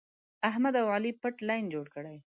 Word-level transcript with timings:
احمد 0.49 0.73
او 0.81 0.87
علي 0.95 1.11
پټ 1.21 1.35
لین 1.47 1.63
جوړ 1.73 1.85
کړی. 1.95 2.15